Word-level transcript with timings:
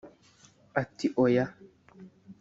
Ati” 0.81 1.07
Oya 1.23 1.45